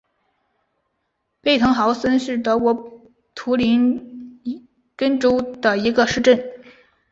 [1.41, 3.03] 贝滕豪森是德国
[3.35, 4.39] 图林
[4.95, 6.43] 根州的一个市镇。